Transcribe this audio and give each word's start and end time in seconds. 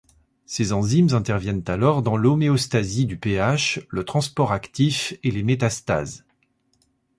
Ces 0.47 0.71
enzymes 0.73 1.13
interviennent 1.13 1.61
alors 1.67 2.01
dans 2.01 2.17
l'homéostasie 2.17 3.05
du 3.05 3.17
pH, 3.19 3.79
le 3.89 4.03
transport 4.03 4.51
actif 4.51 5.13
et 5.21 5.29
les 5.29 5.43
métastases. 5.43 6.25